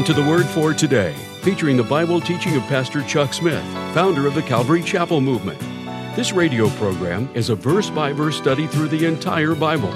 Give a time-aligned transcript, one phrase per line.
[0.00, 4.26] Welcome to the Word for Today, featuring the Bible teaching of Pastor Chuck Smith, founder
[4.26, 5.60] of the Calvary Chapel Movement.
[6.16, 9.92] This radio program is a verse by verse study through the entire Bible.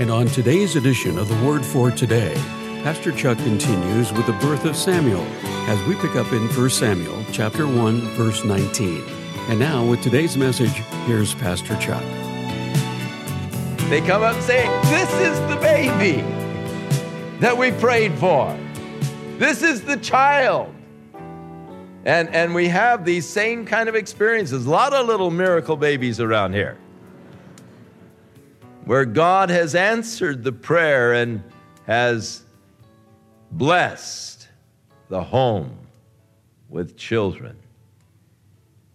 [0.00, 2.34] And on today's edition of the Word for Today,
[2.82, 5.24] Pastor Chuck continues with the birth of Samuel
[5.68, 9.04] as we pick up in 1 Samuel chapter 1 verse 19.
[9.48, 10.74] And now with today's message,
[11.06, 12.02] here's Pastor Chuck.
[13.90, 16.22] They come up saying, This is the baby
[17.38, 18.58] that we prayed for.
[19.38, 20.74] This is the child.
[22.06, 24.64] And, and we have these same kind of experiences.
[24.64, 26.78] A lot of little miracle babies around here
[28.86, 31.42] where God has answered the prayer and
[31.86, 32.44] has
[33.50, 34.48] blessed
[35.08, 35.76] the home
[36.68, 37.56] with children.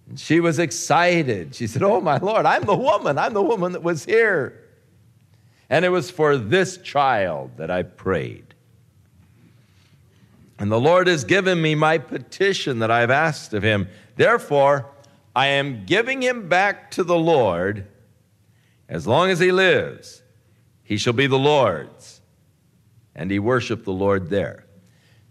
[0.07, 1.53] And she was excited.
[1.53, 3.17] She said, Oh, my Lord, I'm the woman.
[3.17, 4.57] I'm the woman that was here.
[5.69, 8.50] And it was for this child that I prayed.
[10.61, 13.87] And the Lord has given me my petition that I've asked of him.
[14.15, 14.85] Therefore,
[15.35, 17.87] I am giving him back to the Lord.
[18.87, 20.21] As long as he lives,
[20.83, 22.21] he shall be the Lord's.
[23.15, 24.67] And he worshiped the Lord there.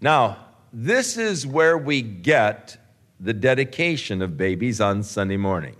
[0.00, 0.36] Now,
[0.72, 2.76] this is where we get
[3.20, 5.76] the dedication of babies on Sunday morning.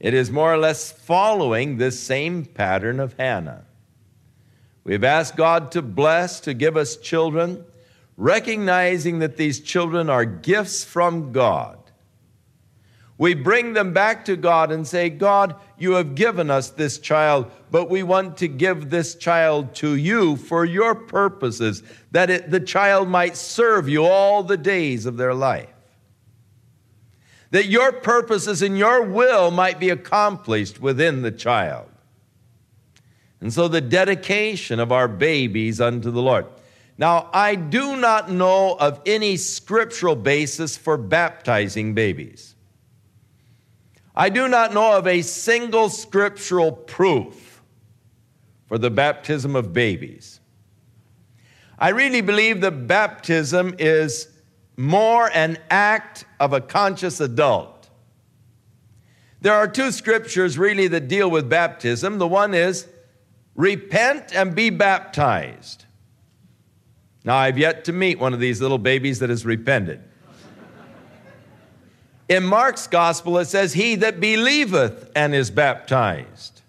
[0.00, 3.64] It is more or less following this same pattern of Hannah.
[4.82, 7.64] We've asked God to bless, to give us children
[8.16, 11.78] recognizing that these children are gifts from God.
[13.18, 17.50] We bring them back to God and say, God, you have given us this child,
[17.70, 22.60] but we want to give this child to you for your purposes, that it, the
[22.60, 25.70] child might serve you all the days of their life.
[27.52, 31.88] That your purposes and your will might be accomplished within the child.
[33.40, 36.46] And so the dedication of our babies unto the Lord.
[36.98, 42.54] Now, I do not know of any scriptural basis for baptizing babies.
[44.14, 47.62] I do not know of a single scriptural proof
[48.66, 50.40] for the baptism of babies.
[51.78, 54.28] I really believe that baptism is
[54.76, 57.90] more an act of a conscious adult.
[59.42, 62.18] There are two scriptures really that deal with baptism.
[62.18, 62.88] The one is
[63.54, 65.85] repent and be baptized.
[67.26, 70.00] Now, I've yet to meet one of these little babies that has repented.
[72.28, 76.62] In Mark's gospel, it says, He that believeth and is baptized.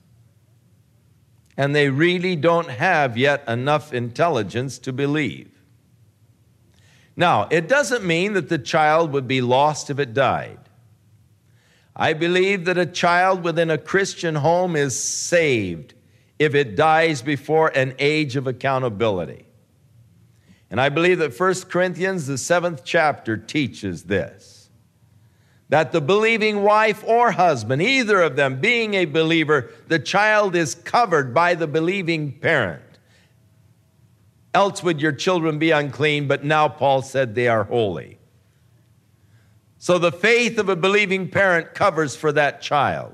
[1.56, 5.52] And they really don't have yet enough intelligence to believe.
[7.16, 10.60] Now, it doesn't mean that the child would be lost if it died.
[11.96, 15.94] I believe that a child within a Christian home is saved
[16.40, 19.47] if it dies before an age of accountability.
[20.70, 24.58] And I believe that 1 Corinthians, the seventh chapter, teaches this
[25.70, 30.76] that the believing wife or husband, either of them being a believer, the child is
[30.76, 32.84] covered by the believing parent.
[34.54, 38.18] Else would your children be unclean, but now Paul said they are holy.
[39.78, 43.14] So the faith of a believing parent covers for that child.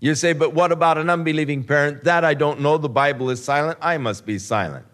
[0.00, 2.04] You say, but what about an unbelieving parent?
[2.04, 2.76] That I don't know.
[2.76, 3.78] The Bible is silent.
[3.80, 4.86] I must be silent.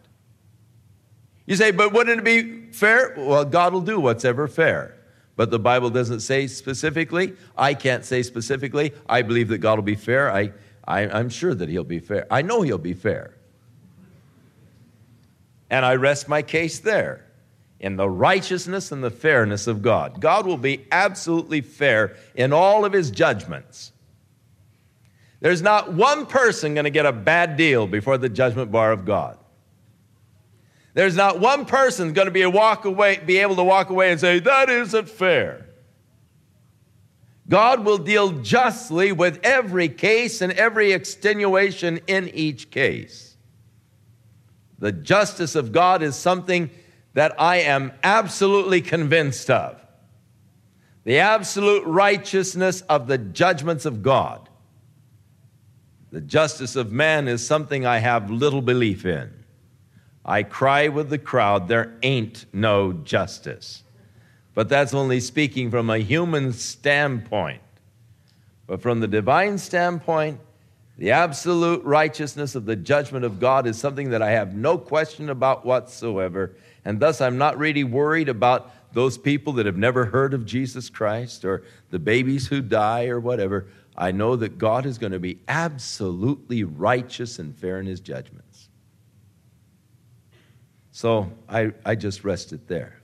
[1.47, 3.15] You say, but wouldn't it be fair?
[3.17, 4.95] Well, God will do what's ever fair.
[5.37, 7.35] But the Bible doesn't say specifically.
[7.57, 8.93] I can't say specifically.
[9.09, 10.31] I believe that God will be fair.
[10.31, 10.53] I,
[10.87, 12.27] I, am sure that He'll be fair.
[12.31, 13.35] I know He'll be fair.
[15.71, 17.27] And I rest my case there
[17.81, 20.21] in the righteousness and the fairness of God.
[20.21, 23.93] God will be absolutely fair in all of His judgments.
[25.41, 29.05] There's not one person going to get a bad deal before the judgment bar of
[29.05, 29.37] God.
[30.95, 34.21] There's not one person going to be, walk away, be able to walk away and
[34.21, 35.67] say, that isn't fair.
[37.49, 43.37] God will deal justly with every case and every extenuation in each case.
[44.79, 46.71] The justice of God is something
[47.13, 49.81] that I am absolutely convinced of.
[51.05, 54.49] The absolute righteousness of the judgments of God.
[56.13, 59.44] The justice of man is something I have little belief in.
[60.25, 63.83] I cry with the crowd, there ain't no justice.
[64.55, 67.61] But that's only speaking from a human standpoint.
[68.67, 70.41] But from the divine standpoint,
[70.97, 75.29] the absolute righteousness of the judgment of God is something that I have no question
[75.29, 76.55] about whatsoever.
[76.85, 80.89] And thus, I'm not really worried about those people that have never heard of Jesus
[80.89, 83.67] Christ or the babies who die or whatever.
[83.97, 88.45] I know that God is going to be absolutely righteous and fair in his judgment.
[90.95, 93.01] So I, I just rest it there.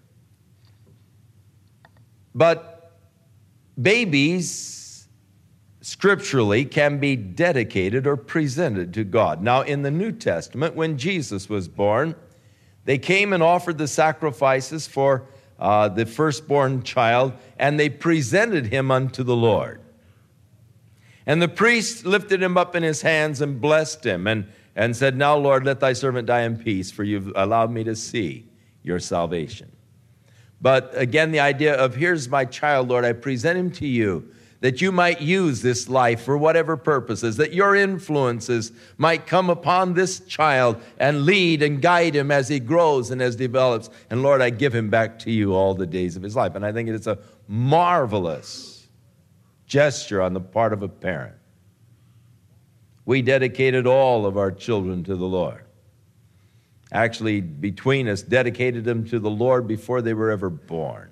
[2.37, 2.93] But
[3.83, 5.09] babies,
[5.81, 9.43] scripturally, can be dedicated or presented to God.
[9.43, 12.15] Now, in the New Testament, when Jesus was born,
[12.85, 15.25] they came and offered the sacrifices for
[15.59, 19.81] uh, the firstborn child, and they presented him unto the Lord.
[21.27, 24.47] And the priest lifted him up in his hands and blessed him and,
[24.81, 27.95] and said, Now, Lord, let thy servant die in peace, for you've allowed me to
[27.95, 28.47] see
[28.83, 29.71] your salvation.
[30.59, 34.81] But again, the idea of here's my child, Lord, I present him to you that
[34.81, 40.21] you might use this life for whatever purposes, that your influences might come upon this
[40.21, 43.91] child and lead and guide him as he grows and as develops.
[44.09, 46.55] And Lord, I give him back to you all the days of his life.
[46.55, 47.19] And I think it's a
[47.49, 48.89] marvelous
[49.67, 51.40] gesture on the part of a parent.
[53.05, 55.65] We dedicated all of our children to the Lord.
[56.93, 61.11] Actually, between us, dedicated them to the Lord before they were ever born.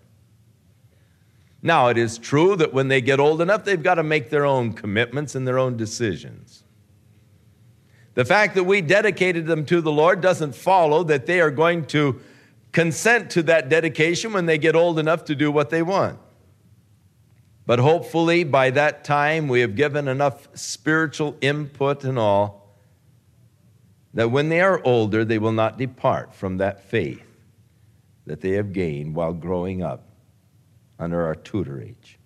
[1.62, 4.46] Now, it is true that when they get old enough, they've got to make their
[4.46, 6.62] own commitments and their own decisions.
[8.14, 11.86] The fact that we dedicated them to the Lord doesn't follow that they are going
[11.86, 12.20] to
[12.72, 16.18] consent to that dedication when they get old enough to do what they want.
[17.68, 22.78] But hopefully, by that time, we have given enough spiritual input and all
[24.14, 27.20] that when they are older, they will not depart from that faith
[28.24, 30.08] that they have gained while growing up
[30.98, 32.16] under our tutorage.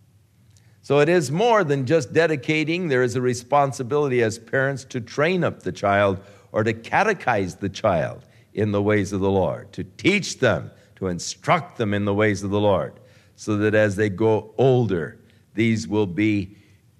[0.80, 5.42] So it is more than just dedicating, there is a responsibility as parents to train
[5.42, 6.20] up the child
[6.52, 8.24] or to catechize the child
[8.54, 12.44] in the ways of the Lord, to teach them, to instruct them in the ways
[12.44, 12.92] of the Lord,
[13.34, 15.18] so that as they go older,
[15.54, 16.56] these will be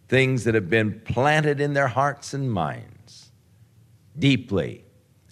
[0.08, 3.30] things that have been planted in their hearts and minds
[4.18, 4.84] deeply,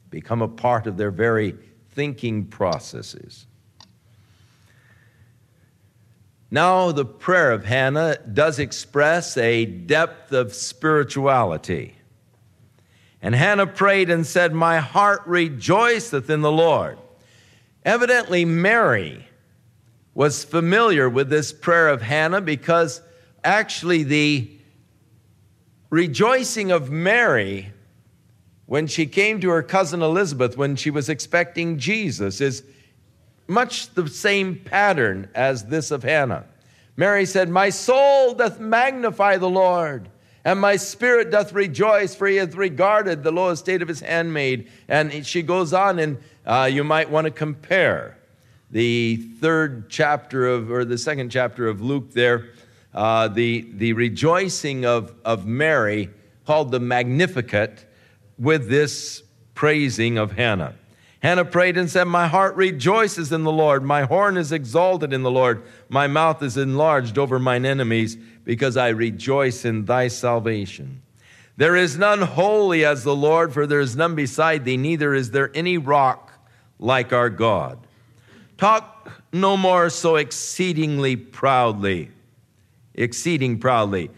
[0.09, 1.55] become a part of their very
[1.91, 3.47] thinking processes.
[6.51, 11.95] Now, the prayer of Hannah does express a depth of spirituality.
[13.23, 16.99] And Hannah prayed and said, My heart rejoiceth in the Lord.
[17.85, 19.27] Evidently, Mary
[20.13, 23.01] was familiar with this prayer of Hannah because
[23.45, 24.51] actually the
[25.91, 27.73] rejoicing of Mary
[28.67, 32.63] when she came to her cousin Elizabeth when she was expecting Jesus is
[33.49, 36.45] much the same pattern as this of Hannah.
[36.97, 40.09] Mary said, My soul doth magnify the Lord,
[40.45, 44.71] and my spirit doth rejoice, for he hath regarded the low estate of his handmaid.
[44.87, 48.17] And she goes on, and uh, you might want to compare
[48.71, 52.51] the third chapter of, or the second chapter of Luke there,
[52.95, 56.11] uh, the, the rejoicing of, of Mary,
[56.47, 57.85] called the Magnificat,
[58.39, 59.23] with this
[59.55, 60.75] praising of Hannah.
[61.23, 63.85] Hannah prayed and said, My heart rejoices in the Lord.
[63.85, 65.63] My horn is exalted in the Lord.
[65.91, 71.03] My mouth is enlarged over mine enemies because I rejoice in thy salvation.
[71.59, 75.31] There is none holy as the Lord, for there is none beside thee, neither is
[75.31, 76.33] there any rock
[76.79, 77.79] like our God.
[78.57, 82.11] Talk no more so exceedingly proudly,
[82.95, 84.11] exceeding proudly.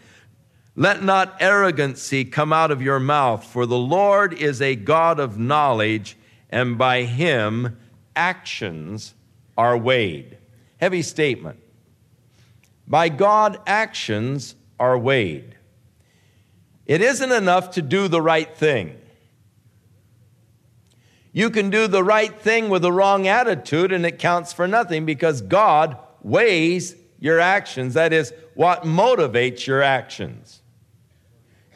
[0.75, 5.37] Let not arrogancy come out of your mouth, for the Lord is a God of
[5.37, 6.17] knowledge
[6.49, 7.77] and by him
[8.15, 9.13] actions
[9.57, 10.37] are weighed.
[10.77, 11.59] Heavy statement.
[12.87, 15.55] By God, actions are weighed.
[16.85, 18.97] It isn't enough to do the right thing.
[21.31, 25.05] You can do the right thing with the wrong attitude and it counts for nothing
[25.05, 27.93] because God weighs your actions.
[27.93, 30.61] That is, what motivates your actions.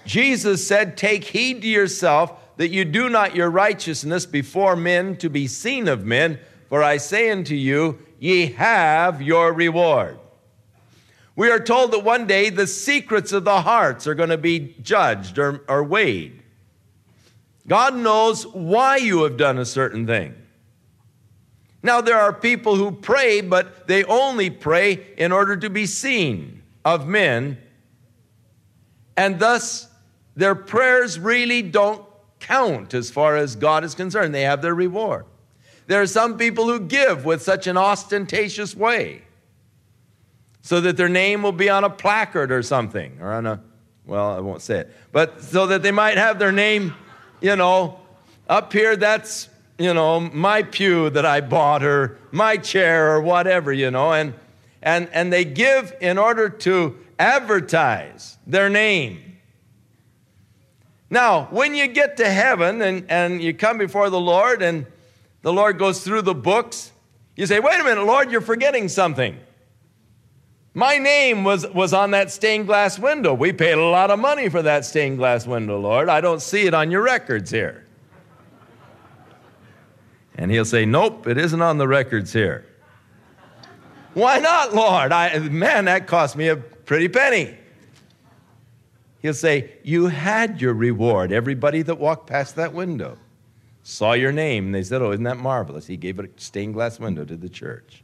[0.05, 5.29] Jesus said, Take heed to yourself that you do not your righteousness before men to
[5.29, 6.37] be seen of men,
[6.67, 10.19] for I say unto you, ye have your reward.
[11.37, 14.75] We are told that one day the secrets of the hearts are going to be
[14.81, 16.43] judged or, or weighed.
[17.65, 20.35] God knows why you have done a certain thing.
[21.87, 26.61] Now, there are people who pray, but they only pray in order to be seen
[26.83, 27.57] of men,
[29.15, 29.87] and thus
[30.35, 32.03] their prayers really don't
[32.41, 34.35] count as far as God is concerned.
[34.35, 35.27] They have their reward.
[35.85, 39.21] There are some people who give with such an ostentatious way
[40.63, 43.61] so that their name will be on a placard or something, or on a,
[44.05, 46.93] well, I won't say it, but so that they might have their name,
[47.39, 47.97] you know,
[48.49, 53.71] up here, that's, you know, my pew that I bought, or my chair, or whatever,
[53.71, 54.33] you know, and,
[54.81, 59.37] and, and they give in order to advertise their name.
[61.09, 64.85] Now, when you get to heaven and, and you come before the Lord and
[65.47, 66.91] the Lord goes through the books.
[67.37, 69.37] You say, wait a minute, Lord, you're forgetting something.
[70.73, 73.33] My name was, was on that stained glass window.
[73.33, 76.09] We paid a lot of money for that stained glass window, Lord.
[76.09, 77.86] I don't see it on your records here.
[80.37, 82.65] And he'll say, Nope, it isn't on the records here.
[84.13, 85.11] Why not, Lord?
[85.11, 87.55] I, man, that cost me a pretty penny.
[89.21, 91.31] He'll say, You had your reward.
[91.31, 93.17] Everybody that walked past that window
[93.83, 94.65] saw your name.
[94.65, 95.87] And they said, Oh, isn't that marvelous?
[95.87, 98.03] He gave a stained glass window to the church.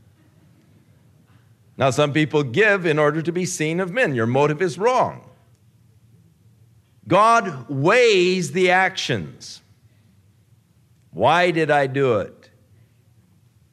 [1.77, 4.13] Now, some people give in order to be seen of men.
[4.13, 5.27] Your motive is wrong.
[7.07, 9.62] God weighs the actions.
[11.13, 12.49] Why did I do it?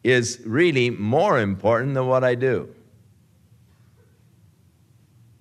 [0.02, 2.74] Is really more important than what I do.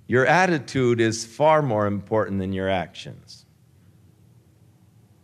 [0.07, 3.45] Your attitude is far more important than your actions.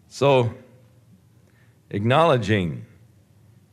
[0.08, 0.54] So,
[1.90, 2.86] acknowledging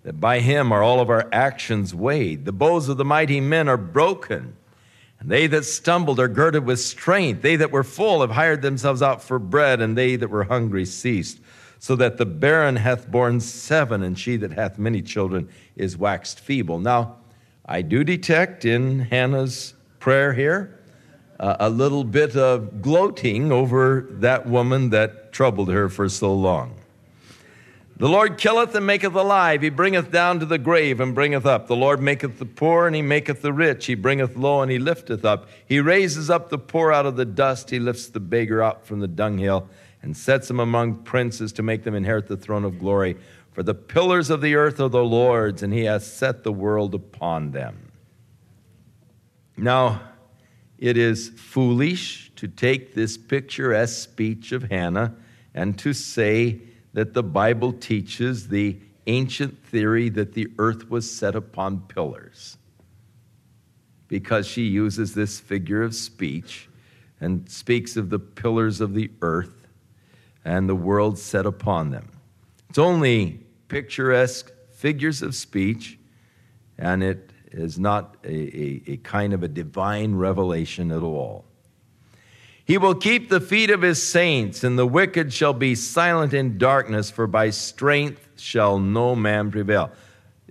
[0.05, 2.45] that by him are all of our actions weighed.
[2.45, 4.57] The bows of the mighty men are broken,
[5.21, 7.43] and they that stumbled are girded with strength.
[7.43, 10.87] They that were full have hired themselves out for bread, and they that were hungry
[10.87, 11.41] ceased.
[11.83, 16.39] So that the barren hath borne seven, and she that hath many children is waxed
[16.39, 16.79] feeble.
[16.79, 17.17] Now,
[17.67, 20.79] I do detect in Hannah's prayer here
[21.41, 26.77] uh, a little bit of gloating over that woman that troubled her for so long.
[27.97, 29.63] The Lord killeth and maketh alive.
[29.63, 31.67] He bringeth down to the grave and bringeth up.
[31.67, 33.87] The Lord maketh the poor and he maketh the rich.
[33.87, 35.49] He bringeth low and he lifteth up.
[35.67, 37.71] He raises up the poor out of the dust.
[37.71, 39.69] He lifts the beggar up from the dunghill
[40.03, 43.17] and sets him among princes to make them inherit the throne of glory.
[43.53, 46.95] For the pillars of the earth are the Lord's, and he hath set the world
[46.95, 47.93] upon them.
[49.57, 50.03] Now,
[50.79, 55.15] it is foolish to take this picturesque speech of Hannah
[55.55, 56.61] and to say,
[56.93, 62.57] that the Bible teaches the ancient theory that the earth was set upon pillars
[64.09, 66.69] because she uses this figure of speech
[67.21, 69.62] and speaks of the pillars of the earth
[70.45, 72.11] and the world set upon them.
[72.69, 75.99] It's only picturesque figures of speech,
[76.79, 81.45] and it is not a, a, a kind of a divine revelation at all.
[82.65, 86.59] He will keep the feet of his saints, and the wicked shall be silent in
[86.59, 89.91] darkness, for by strength shall no man prevail.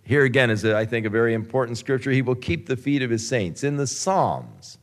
[0.03, 2.11] Here again is, I think, a very important scripture.
[2.11, 3.63] He will keep the feet of his saints.
[3.63, 4.77] In the Psalms,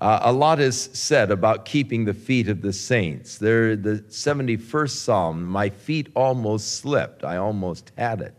[0.00, 3.38] uh, a lot is said about keeping the feet of the saints.
[3.38, 7.24] There, the 71st Psalm, my feet almost slipped.
[7.24, 8.34] I almost had it.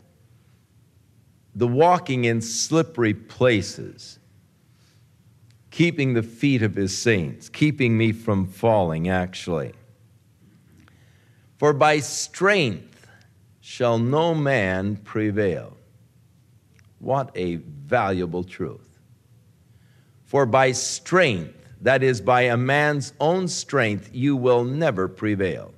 [1.55, 4.19] The walking in slippery places
[5.75, 9.74] keeping the feet of his saints, keeping me from falling, actually.
[11.57, 13.05] For by strength
[13.59, 15.75] shall no man prevail.
[17.00, 18.94] What a valuable truth.
[20.36, 25.74] For by strength, that is, by a man's own strength, you will never prevail.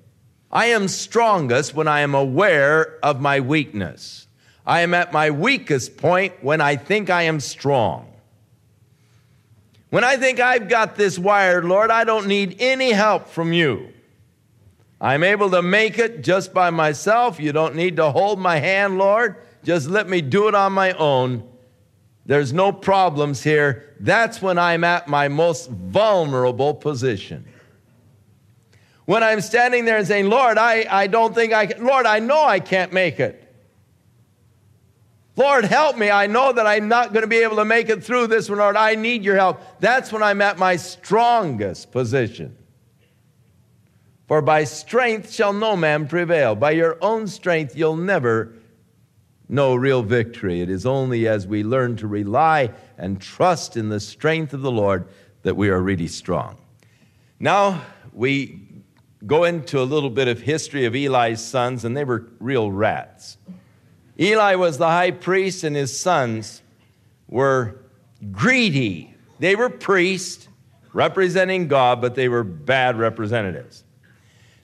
[0.52, 4.26] I am strongest when I am aware of my weakness.
[4.66, 8.12] I am at my weakest point when I think I am strong.
[9.92, 13.94] When I think I've got this wired, Lord, I don't need any help from you.
[15.00, 17.40] I'm able to make it just by myself.
[17.40, 19.36] You don't need to hold my hand, Lord.
[19.64, 21.48] Just let me do it on my own.
[22.28, 23.96] There's no problems here.
[24.02, 27.48] That's when I'm at my most vulnerable position.
[29.06, 32.20] When I'm standing there and saying, Lord, I, I don't think I can, Lord, I
[32.20, 33.46] know I can't make it.
[35.38, 36.12] Lord, help me.
[36.12, 38.58] I know that I'm not going to be able to make it through this one,
[38.58, 38.76] Lord.
[38.76, 39.62] I need your help.
[39.80, 42.58] That's when I'm at my strongest position.
[44.28, 46.56] For by strength shall no man prevail.
[46.56, 48.57] By your own strength, you'll never
[49.50, 50.62] know real victory.
[50.62, 54.72] It is only as we learn to rely and trust in the strength of the
[54.72, 55.08] Lord
[55.44, 56.58] that we are really strong.
[57.40, 58.68] Now, we
[59.26, 63.38] go into a little bit of history of Eli's sons, and they were real rats.
[64.20, 66.62] Eli was the high priest, and his sons
[67.28, 67.80] were
[68.32, 69.14] greedy.
[69.40, 70.48] They were priests
[70.94, 73.84] representing God, but they were bad representatives.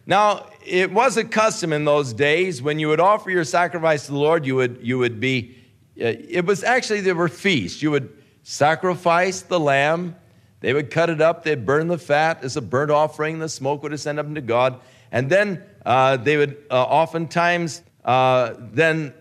[0.06, 4.12] Now, it was a custom in those days when you would offer your sacrifice to
[4.12, 5.56] the Lord, you would, you would be,
[6.00, 7.82] uh, it was actually, there were feasts.
[7.82, 10.16] You would sacrifice the lamb,
[10.60, 13.84] they would cut it up, they'd burn the fat as a burnt offering, the smoke
[13.84, 14.82] would ascend up to God,
[15.12, 19.14] and then uh, they would uh, oftentimes uh, then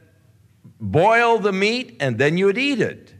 [0.80, 3.14] boil the meat, and then you would eat it.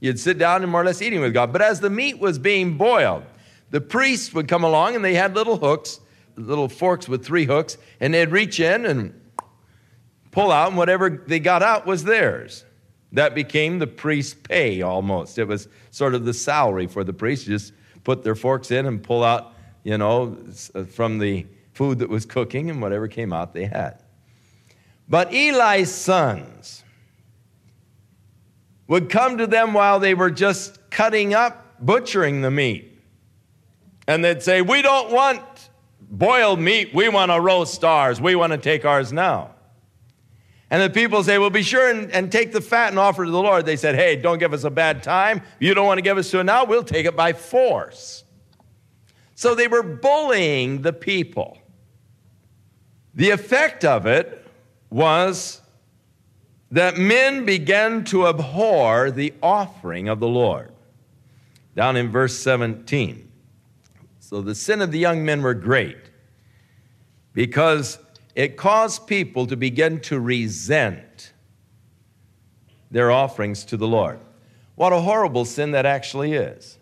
[0.00, 1.52] You'd sit down and more or less eating with God.
[1.52, 3.24] But as the meat was being boiled,
[3.70, 6.00] the priests would come along and they had little hooks,
[6.38, 9.20] little forks with three hooks, and they'd reach in and
[10.30, 12.64] pull out, and whatever they got out was theirs.
[13.12, 15.38] That became the priest's pay almost.
[15.38, 17.46] It was sort of the salary for the priests.
[17.46, 17.72] Just
[18.04, 20.36] put their forks in and pull out, you know,
[20.74, 24.02] uh, from the food that was cooking and whatever came out they had.
[25.08, 26.84] But Eli's sons
[28.88, 33.00] would come to them while they were just cutting up, butchering the meat.
[34.06, 35.42] And they'd say, We don't want
[36.10, 38.20] boiled meat, we want to roast ours.
[38.20, 39.54] We want to take ours now.
[40.70, 43.30] And the people say, Well, be sure and, and, take the fat and offer to
[43.30, 43.64] the Lord.
[43.64, 45.42] They said, Hey, don't give us a bad time.
[45.58, 48.24] You don't want to give us to it now, we'll take it by force.
[49.34, 51.58] So they were bullying the people.
[53.14, 54.46] The effect of it
[54.90, 55.62] was
[56.70, 60.72] that men began to abhor the offering of the Lord.
[61.74, 63.27] Down in verse 17.
[64.28, 65.96] So the sin of the young men were great
[67.32, 67.98] because
[68.34, 71.32] it caused people to begin to resent
[72.90, 74.20] their offerings to the Lord.
[74.74, 76.76] What a horrible sin that actually is.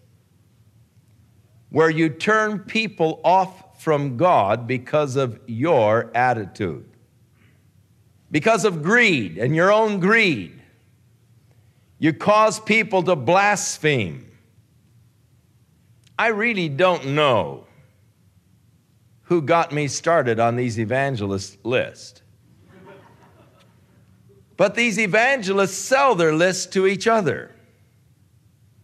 [1.71, 6.89] Where you turn people off from God because of your attitude,
[8.29, 10.61] because of greed and your own greed.
[12.01, 14.26] You cause people to blaspheme
[16.19, 17.67] I really don't know
[19.23, 22.23] who got me started on these evangelist list.
[24.57, 27.51] But these evangelists sell their lists to each other.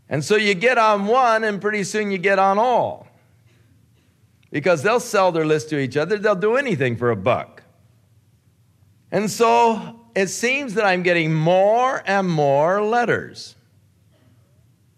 [0.09, 3.09] And so you get on one, and pretty soon you get on all.
[4.51, 7.63] Because they'll sell their list to each other, they'll do anything for a buck.
[9.11, 13.55] And so it seems that I'm getting more and more letters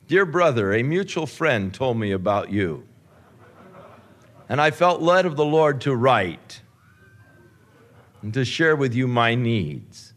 [0.07, 2.87] Dear brother, a mutual friend told me about you.
[4.49, 6.61] And I felt led of the Lord to write
[8.21, 10.13] and to share with you my needs.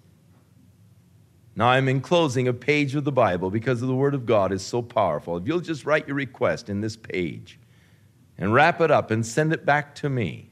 [1.56, 4.82] Now I'm enclosing a page of the Bible because the Word of God is so
[4.82, 5.38] powerful.
[5.38, 7.58] If you'll just write your request in this page
[8.38, 10.50] and wrap it up and send it back to me,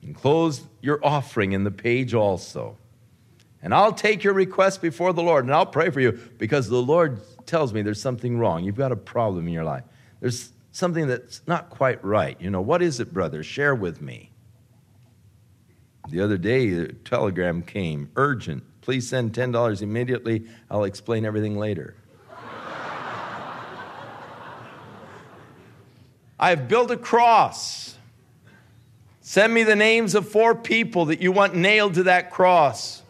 [0.00, 2.78] enclose your offering in the page also.
[3.62, 6.82] And I'll take your request before the Lord and I'll pray for you because the
[6.82, 7.20] Lord
[7.52, 8.64] tells me there's something wrong.
[8.64, 9.84] You've got a problem in your life.
[10.20, 12.34] There's something that's not quite right.
[12.40, 13.42] You know, what is it, brother?
[13.42, 14.30] Share with me.
[16.08, 18.62] The other day, a telegram came urgent.
[18.80, 20.46] Please send $10 immediately.
[20.70, 21.94] I'll explain everything later.
[26.40, 27.98] I've built a cross.
[29.20, 33.01] Send me the names of four people that you want nailed to that cross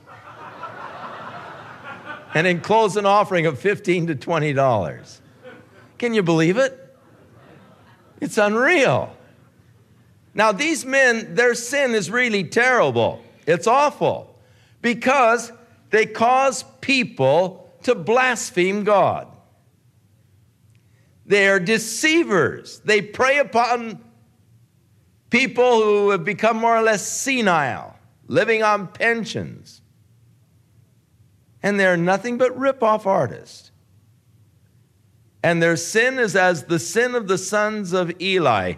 [2.35, 5.19] and enclose an offering of 15 to $20.
[5.99, 6.79] Can you believe it?
[8.21, 9.15] It's unreal.
[10.35, 13.23] Now, these men, their sin is really terrible.
[13.47, 14.39] It's awful
[14.81, 15.53] because
[15.91, 19.29] they cause people to blaspheme God.
[21.27, 22.81] They are deceivers.
[22.81, 24.03] They prey upon
[25.31, 29.82] people who have become more or less senile, living on pensions
[31.63, 33.71] and they're nothing but rip-off artists.
[35.43, 38.75] And their sin is as the sin of the sons of Eli,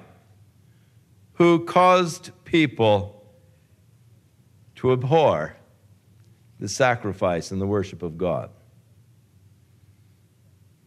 [1.35, 3.25] who caused people
[4.77, 5.57] to abhor
[6.61, 8.51] the sacrifice and the worship of God.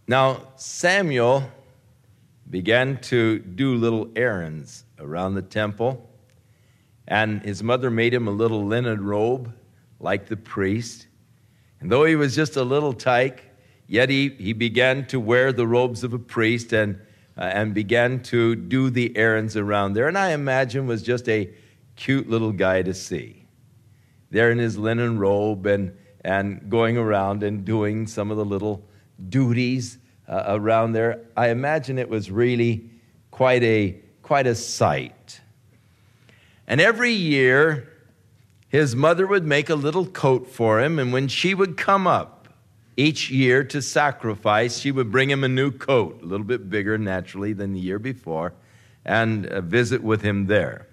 [0.08, 1.52] Now, Samuel
[2.50, 6.10] began to do little errands around the temple,
[7.08, 9.54] and his mother made him a little linen robe
[10.00, 11.07] like the priest.
[11.80, 13.44] And though he was just a little tyke,
[13.88, 17.00] yet he, he began to wear the robes of a priest and,
[17.38, 20.08] uh, and began to do the errands around there.
[20.08, 21.50] And I imagine was just a
[21.96, 23.46] cute little guy to see.
[24.32, 28.84] There in his linen robe and, and going around and doing some of the little
[29.30, 31.22] duties uh, around there.
[31.36, 32.90] I imagine it was really
[33.32, 35.40] quite a, quite a sight.
[36.68, 37.90] And every year,
[38.70, 42.50] his mother would make a little coat for him, and when she would come up
[42.98, 46.98] each year to sacrifice, she would bring him a new coat, a little bit bigger
[46.98, 48.54] naturally than the year before,
[49.06, 50.88] and visit with him there.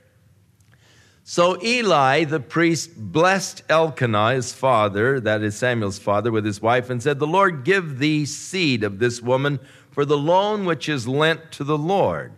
[1.27, 6.91] So Eli, the priest, blessed Elkanah, his father, that is Samuel's father, with his wife,
[6.91, 9.59] and said, The Lord give thee seed of this woman
[9.91, 12.35] for the loan which is lent to the Lord.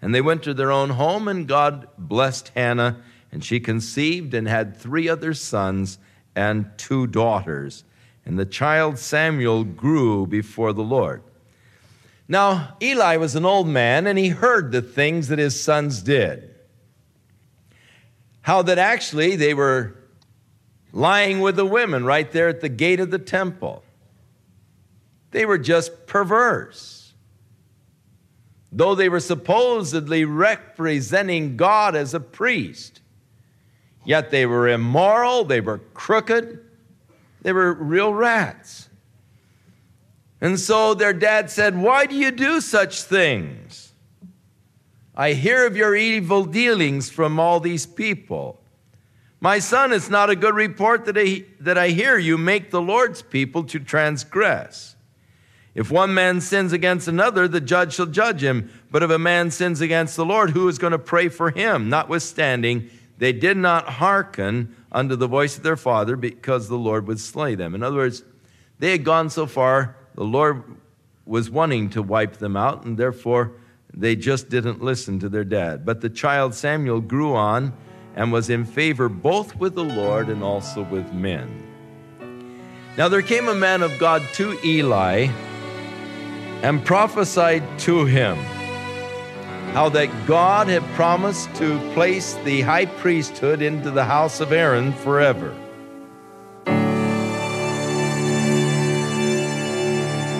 [0.00, 3.02] And they went to their own home, and God blessed Hannah
[3.32, 5.98] and she conceived and had three other sons
[6.34, 7.84] and two daughters.
[8.24, 11.22] And the child Samuel grew before the Lord.
[12.28, 16.54] Now, Eli was an old man, and he heard the things that his sons did.
[18.42, 19.96] How that actually they were
[20.92, 23.84] lying with the women right there at the gate of the temple.
[25.30, 27.12] They were just perverse.
[28.72, 33.00] Though they were supposedly representing God as a priest,
[34.06, 36.64] yet they were immoral, they were crooked,
[37.42, 38.88] they were real rats.
[40.40, 43.92] And so their dad said, Why do you do such things?
[45.14, 48.60] I hear of your evil dealings from all these people.
[49.40, 52.82] My son, it's not a good report that I, that I hear you make the
[52.82, 54.96] Lord's people to transgress.
[55.74, 58.70] If one man sins against another, the judge shall judge him.
[58.90, 61.90] But if a man sins against the Lord, who is going to pray for him?
[61.90, 67.20] Notwithstanding, they did not hearken unto the voice of their father because the Lord would
[67.20, 67.74] slay them.
[67.74, 68.22] In other words,
[68.78, 70.62] they had gone so far, the Lord
[71.24, 73.52] was wanting to wipe them out, and therefore
[73.92, 75.84] they just didn't listen to their dad.
[75.84, 77.72] But the child Samuel grew on
[78.14, 81.62] and was in favor both with the Lord and also with men.
[82.96, 85.28] Now there came a man of God to Eli
[86.62, 88.38] and prophesied to him
[89.72, 94.92] how that God had promised to place the high priesthood into the house of Aaron
[94.92, 95.54] forever.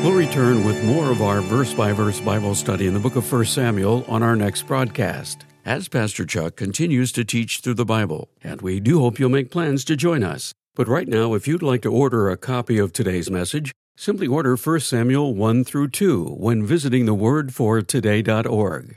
[0.02, 3.30] We'll return with more of our verse by verse Bible study in the book of
[3.30, 8.28] 1 Samuel on our next broadcast as Pastor Chuck continues to teach through the Bible,
[8.42, 10.54] and we do hope you'll make plans to join us.
[10.76, 14.54] But right now, if you'd like to order a copy of today's message, simply order
[14.54, 18.96] 1 Samuel 1 through 2 when visiting thewordfortoday.org.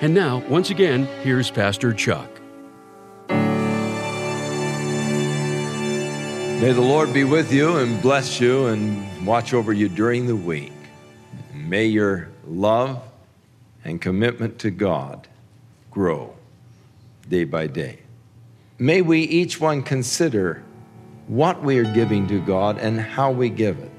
[0.00, 2.30] And now, once again, here's Pastor Chuck.
[6.60, 10.36] May the Lord be with you and bless you and watch over you during the
[10.36, 10.72] week.
[11.52, 13.02] May your love
[13.84, 15.26] and commitment to God
[15.90, 16.34] grow
[17.28, 17.98] day by day.
[18.78, 20.62] May we each one consider
[21.26, 23.90] what we are giving to God and how we give it,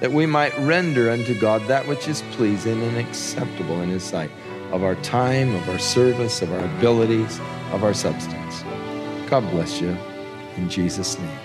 [0.00, 4.30] that we might render unto God that which is pleasing and acceptable in His sight,
[4.74, 7.38] of our time, of our service, of our abilities,
[7.70, 8.62] of our substance.
[9.30, 9.96] God bless you
[10.56, 11.38] in Jesus' name.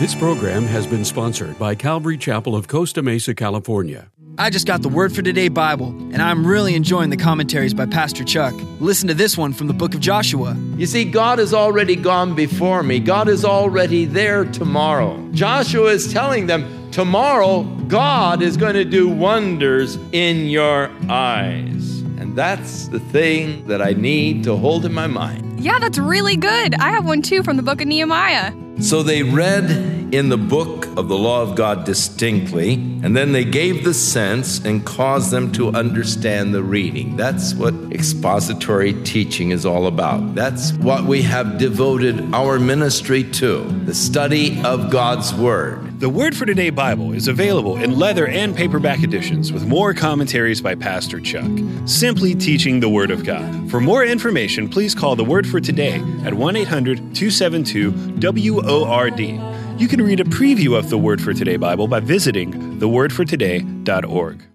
[0.00, 4.11] This program has been sponsored by Calvary Chapel of Costa Mesa, California.
[4.38, 7.84] I just got the Word for Today Bible, and I'm really enjoying the commentaries by
[7.84, 8.54] Pastor Chuck.
[8.80, 10.56] Listen to this one from the book of Joshua.
[10.76, 12.98] You see, God has already gone before me.
[12.98, 15.22] God is already there tomorrow.
[15.32, 22.00] Joshua is telling them, tomorrow, God is going to do wonders in your eyes.
[22.16, 25.60] And that's the thing that I need to hold in my mind.
[25.60, 26.74] Yeah, that's really good.
[26.76, 28.54] I have one too from the book of Nehemiah.
[28.82, 33.44] So they read in the book of the law of God distinctly, and then they
[33.44, 37.16] gave the sense and caused them to understand the reading.
[37.16, 40.34] That's what expository teaching is all about.
[40.34, 45.91] That's what we have devoted our ministry to the study of God's Word.
[46.02, 50.60] The Word for Today Bible is available in leather and paperback editions with more commentaries
[50.60, 51.48] by Pastor Chuck,
[51.84, 53.70] simply teaching the Word of God.
[53.70, 59.20] For more information, please call the Word for Today at 1 800 272 WORD.
[59.80, 64.51] You can read a preview of the Word for Today Bible by visiting thewordfortoday.org.